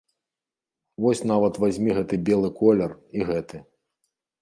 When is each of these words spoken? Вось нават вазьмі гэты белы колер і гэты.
Вось 1.05 1.21
нават 1.33 1.61
вазьмі 1.65 1.89
гэты 1.99 2.15
белы 2.33 2.53
колер 2.59 2.91
і 3.19 3.33
гэты. 3.33 3.57